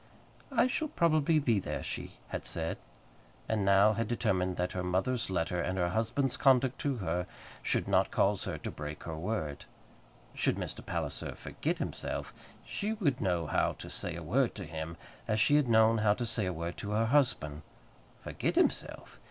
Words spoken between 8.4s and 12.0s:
her to break her word. Should Mr. Palliser "forget"